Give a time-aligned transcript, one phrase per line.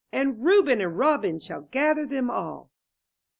[0.11, 2.71] And Reuben and Robin shall gather them all.